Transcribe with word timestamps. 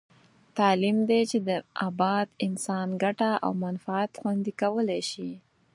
تعلیم 0.57 0.97
دی 1.09 1.21
چې 1.31 1.37
د 1.49 1.51
اباد 1.87 2.27
انسان 2.45 2.87
ګټه 3.03 3.31
او 3.45 3.51
منفعت 3.63 4.11
خوندي 4.21 4.53
کولای 4.61 5.01
شي. 5.11 5.31